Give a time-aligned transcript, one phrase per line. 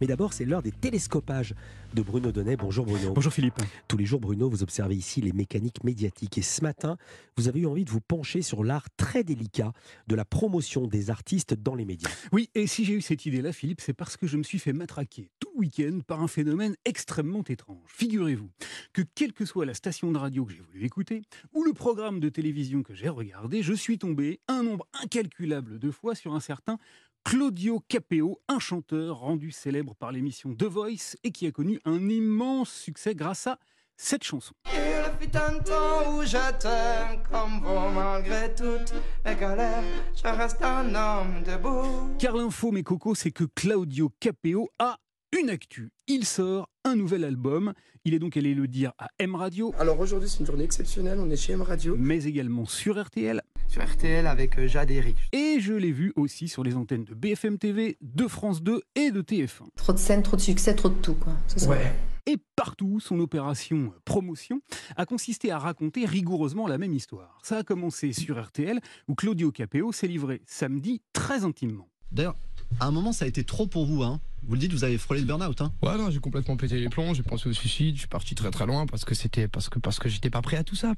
[0.00, 1.54] Mais d'abord, c'est l'heure des télescopages
[1.92, 2.56] de Bruno Donnet.
[2.56, 3.12] Bonjour Bruno.
[3.12, 3.60] Bonjour Philippe.
[3.86, 6.38] Tous les jours, Bruno, vous observez ici les mécaniques médiatiques.
[6.38, 6.96] Et ce matin,
[7.36, 9.72] vous avez eu envie de vous pencher sur l'art très délicat
[10.06, 12.08] de la promotion des artistes dans les médias.
[12.32, 14.72] Oui, et si j'ai eu cette idée-là, Philippe, c'est parce que je me suis fait
[14.72, 17.78] matraquer tout le week-end par un phénomène extrêmement étrange.
[17.86, 18.50] Figurez-vous
[18.94, 21.22] que quelle que soit la station de radio que j'ai voulu écouter,
[21.52, 25.90] ou le programme de télévision que j'ai regardé, je suis tombé un nombre incalculable de
[25.90, 26.78] fois sur un certain
[27.24, 32.08] Claudio Capeo, un chanteur rendu célèbre par l'émission The Voice et qui a connu un
[32.08, 33.58] immense succès grâce à
[33.96, 34.54] cette chanson.
[34.72, 39.82] Il fut un temps où je t'aime comme vous, malgré toutes mes galères,
[40.16, 42.16] je reste un homme debout.
[42.18, 44.96] Car l'info, mes cocos, c'est que Claudio Capeo a
[45.38, 45.90] une actu.
[46.08, 47.74] Il sort un nouvel album.
[48.06, 51.18] Il est donc allé le dire à M Radio, Alors aujourd'hui c'est une journée exceptionnelle,
[51.20, 51.94] on est chez M Radio.
[51.98, 53.42] mais également sur RTL.
[53.70, 55.16] Sur RTL avec euh, Jade et Eric.
[55.30, 59.12] Et je l'ai vu aussi sur les antennes de BFM TV, de France 2 et
[59.12, 59.68] de TF1.
[59.76, 61.14] Trop de scènes, trop de succès, trop de tout.
[61.14, 61.34] Quoi.
[61.46, 61.68] Ça.
[61.68, 61.92] Ouais.
[62.26, 64.60] Et partout, son opération promotion
[64.96, 67.38] a consisté à raconter rigoureusement la même histoire.
[67.44, 71.88] Ça a commencé sur RTL, où Claudio Capeo s'est livré samedi très intimement.
[72.10, 72.34] D'ailleurs,
[72.80, 74.02] à un moment, ça a été trop pour vous.
[74.02, 74.20] Hein.
[74.42, 75.60] Vous le dites, vous avez frôlé le burn-out.
[75.60, 75.72] Hein.
[75.80, 78.50] Ouais, non, j'ai complètement pété les plombs, j'ai pensé au suicide, je suis parti très
[78.50, 80.94] très loin parce que c'était parce que parce que j'étais pas prêt à tout ça.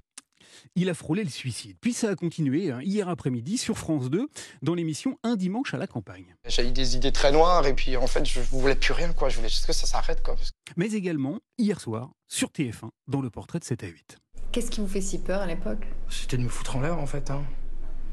[0.77, 1.77] Il a frôlé le suicide.
[1.81, 4.29] Puis ça a continué hein, hier après-midi sur France 2,
[4.63, 6.35] dans l'émission Un dimanche à la campagne.
[6.47, 9.29] J'ai eu des idées très noires et puis en fait je voulais plus rien quoi.
[9.29, 10.37] Je voulais juste que ça s'arrête quoi.
[10.77, 14.17] Mais également, hier soir, sur TF1, dans le portrait de 7 à 8.
[14.53, 15.87] Qu'est-ce qui vous fait si peur à l'époque?
[16.11, 17.31] C'était de me foutre en l'air en fait.
[17.31, 17.43] Hein.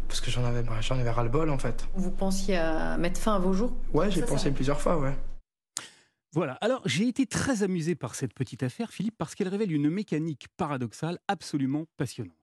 [0.07, 1.87] Parce que j'en avais, bah, j'en avais ras-le-bol en fait.
[1.95, 3.73] Vous pensiez à mettre fin à vos jours?
[3.93, 4.25] Ouais, j'ai ça?
[4.27, 5.13] pensé plusieurs fois, ouais.
[6.31, 9.89] Voilà, alors j'ai été très amusé par cette petite affaire, Philippe, parce qu'elle révèle une
[9.89, 12.38] mécanique paradoxale absolument passionnante.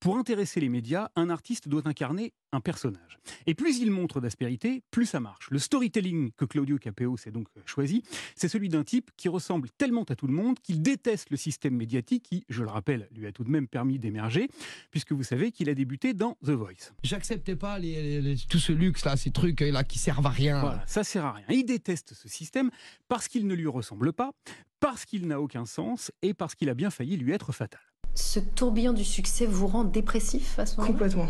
[0.00, 3.18] Pour intéresser les médias, un artiste doit incarner un personnage.
[3.46, 5.50] Et plus il montre d'aspérité, plus ça marche.
[5.50, 8.02] Le storytelling que Claudio Capeo s'est donc choisi,
[8.34, 11.76] c'est celui d'un type qui ressemble tellement à tout le monde qu'il déteste le système
[11.76, 14.48] médiatique qui, je le rappelle, lui a tout de même permis d'émerger,
[14.90, 16.92] puisque vous savez qu'il a débuté dans The Voice.
[17.02, 20.30] J'acceptais pas les, les- les- tout ce luxe là, ces trucs là qui servent à
[20.30, 20.60] rien.
[20.62, 21.44] Voilà, ça sert à rien.
[21.50, 22.70] Il déteste ce système
[23.06, 24.32] parce qu'il ne lui ressemble pas,
[24.80, 27.80] parce qu'il n'a aucun sens et parce qu'il a bien failli lui être fatal.
[28.14, 30.92] Ce tourbillon du succès vous rend dépressif à ce moment-là?
[30.92, 31.28] Complètement.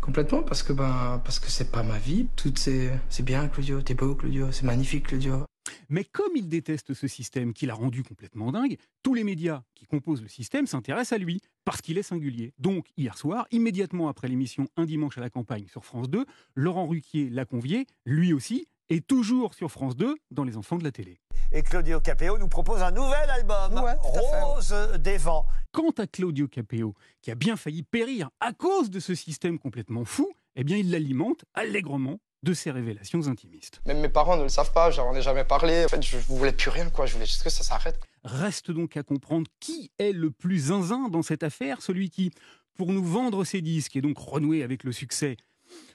[0.00, 2.26] Complètement, parce que ben, parce que c'est pas ma vie.
[2.34, 3.82] Tout c'est, c'est bien, Claudio.
[3.82, 4.50] T'es beau, Claudio.
[4.50, 5.44] C'est magnifique, Claudio.
[5.90, 9.86] Mais comme il déteste ce système qui l'a rendu complètement dingue, tous les médias qui
[9.86, 12.54] composent le système s'intéressent à lui, parce qu'il est singulier.
[12.58, 16.24] Donc, hier soir, immédiatement après l'émission Un dimanche à la campagne sur France 2,
[16.54, 20.84] Laurent Ruquier l'a convié, lui aussi, et toujours sur France 2, dans Les Enfants de
[20.84, 21.20] la télé.
[21.52, 23.94] Et Claudio Capeo nous propose un nouvel album, Ouais.
[24.00, 25.46] Rose des vents.
[25.72, 30.04] Quant à Claudio Capeo, qui a bien failli périr à cause de ce système complètement
[30.04, 33.80] fou, eh bien, il l'alimente allègrement de ses révélations intimistes.
[33.86, 35.84] Même mes parents ne le savent pas, j'en ai jamais parlé.
[35.84, 37.06] En fait je voulais plus rien quoi.
[37.06, 38.00] Je voulais juste que ça s'arrête.
[38.24, 42.32] Reste donc à comprendre qui est le plus zinzin dans cette affaire, celui qui,
[42.74, 45.36] pour nous vendre ses disques et donc renouer avec le succès,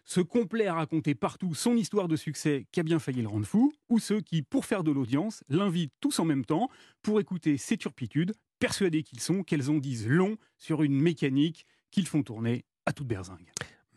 [0.05, 3.45] se complaît à raconter partout son histoire de succès qui a bien failli le rendre
[3.45, 6.69] fou, ou ceux qui, pour faire de l'audience, l'invitent tous en même temps
[7.01, 12.07] pour écouter ses turpitudes, persuadés qu'ils sont, qu'elles en disent long sur une mécanique qu'ils
[12.07, 13.51] font tourner à toute berzingue.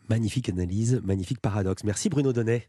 [0.09, 1.83] Magnifique analyse, magnifique paradoxe.
[1.83, 2.67] Merci Bruno Donnet.